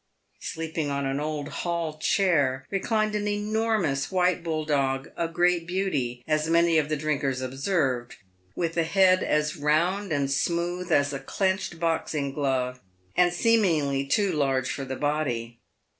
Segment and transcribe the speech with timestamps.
[0.39, 6.49] Sleeping on an old hall chair reclined an enormous white bulldog," a great beauty," as
[6.49, 8.15] many of the drinkers observed,
[8.55, 12.79] with a head as round and smooth as a clenched boxing glove,
[13.15, 15.59] and seemingly too large for the body.